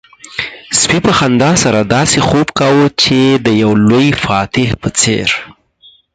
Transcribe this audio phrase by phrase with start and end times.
[0.79, 5.29] سپي په خندا سره داسې خوب کاوه چې د يو لوی فاتح په څېر.